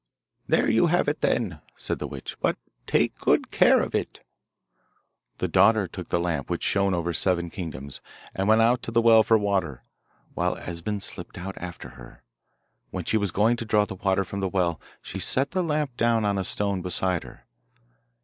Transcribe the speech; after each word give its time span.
'There 0.47 0.67
you 0.67 0.87
have 0.87 1.07
it, 1.07 1.21
then,' 1.21 1.61
said 1.75 1.99
the 1.99 2.07
witch; 2.07 2.35
'but 2.39 2.57
take 2.87 3.15
good 3.19 3.51
care 3.51 3.79
of 3.83 3.93
it.' 3.93 4.21
The 5.37 5.47
daughter 5.47 5.87
took 5.87 6.09
the 6.09 6.19
lamp 6.19 6.49
which 6.49 6.63
shone 6.63 6.95
over 6.95 7.13
seven 7.13 7.51
kingdoms, 7.51 8.01
and 8.33 8.47
went 8.47 8.61
out 8.63 8.81
to 8.81 8.91
the 8.91 8.99
well 8.99 9.21
for 9.21 9.37
water, 9.37 9.83
while 10.33 10.57
Esben 10.57 11.01
slipped 11.01 11.37
out 11.37 11.55
after 11.59 11.89
her. 11.89 12.23
When 12.89 13.05
she 13.05 13.17
was 13.17 13.29
going 13.29 13.57
to 13.57 13.65
draw 13.65 13.85
the 13.85 13.93
water 13.93 14.23
from 14.23 14.39
the 14.39 14.49
well 14.49 14.81
she 15.03 15.19
set 15.19 15.51
the 15.51 15.61
lamp 15.61 15.95
down 15.97 16.25
on 16.25 16.39
a 16.39 16.43
stone 16.43 16.81
beside 16.81 17.21
her. 17.23 17.45